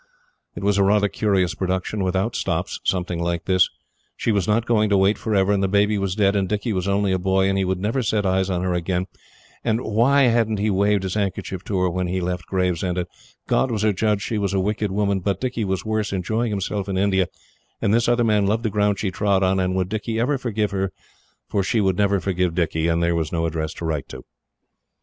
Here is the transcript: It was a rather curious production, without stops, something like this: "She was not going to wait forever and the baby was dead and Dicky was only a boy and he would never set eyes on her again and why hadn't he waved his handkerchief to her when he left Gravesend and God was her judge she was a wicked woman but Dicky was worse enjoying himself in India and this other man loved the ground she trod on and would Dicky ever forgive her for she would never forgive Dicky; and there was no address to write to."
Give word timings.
It 0.55 0.63
was 0.63 0.79
a 0.79 0.83
rather 0.83 1.07
curious 1.07 1.53
production, 1.53 2.03
without 2.03 2.35
stops, 2.35 2.79
something 2.83 3.19
like 3.21 3.45
this: 3.45 3.69
"She 4.17 4.31
was 4.31 4.47
not 4.47 4.65
going 4.65 4.89
to 4.89 4.97
wait 4.97 5.15
forever 5.15 5.51
and 5.53 5.61
the 5.61 5.67
baby 5.67 5.99
was 5.99 6.15
dead 6.15 6.35
and 6.35 6.49
Dicky 6.49 6.73
was 6.73 6.87
only 6.87 7.11
a 7.11 7.19
boy 7.19 7.47
and 7.47 7.55
he 7.55 7.63
would 7.65 7.79
never 7.79 8.01
set 8.01 8.25
eyes 8.25 8.49
on 8.49 8.63
her 8.63 8.73
again 8.73 9.05
and 9.63 9.79
why 9.81 10.23
hadn't 10.23 10.57
he 10.57 10.71
waved 10.71 11.03
his 11.03 11.13
handkerchief 11.13 11.63
to 11.65 11.77
her 11.77 11.87
when 11.91 12.07
he 12.07 12.19
left 12.19 12.47
Gravesend 12.47 12.97
and 12.97 13.07
God 13.47 13.69
was 13.69 13.83
her 13.83 13.93
judge 13.93 14.23
she 14.23 14.39
was 14.39 14.55
a 14.55 14.59
wicked 14.59 14.89
woman 14.89 15.19
but 15.19 15.39
Dicky 15.39 15.63
was 15.63 15.85
worse 15.85 16.11
enjoying 16.11 16.49
himself 16.49 16.89
in 16.89 16.97
India 16.97 17.27
and 17.79 17.93
this 17.93 18.07
other 18.07 18.23
man 18.23 18.47
loved 18.47 18.63
the 18.63 18.71
ground 18.71 18.97
she 18.97 19.11
trod 19.11 19.43
on 19.43 19.59
and 19.59 19.75
would 19.75 19.87
Dicky 19.87 20.19
ever 20.19 20.39
forgive 20.39 20.71
her 20.71 20.91
for 21.47 21.61
she 21.61 21.79
would 21.79 21.99
never 21.99 22.19
forgive 22.19 22.55
Dicky; 22.55 22.87
and 22.87 23.03
there 23.03 23.13
was 23.15 23.31
no 23.31 23.45
address 23.45 23.71
to 23.75 23.85
write 23.85 24.09
to." 24.09 24.25